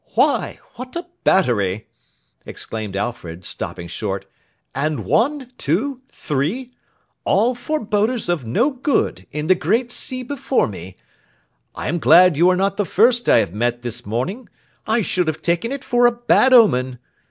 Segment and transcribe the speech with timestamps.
[0.15, 1.85] 'Why, what a battery!'
[2.43, 4.25] exclaimed Alfred, stopping short,
[4.73, 5.93] 'and one—two—three—all
[7.53, 10.95] foreboders of no good, in the great sea before me.
[11.75, 14.49] I am glad you are not the first I have met this morning:
[14.87, 16.97] I should have taken it for a bad omen.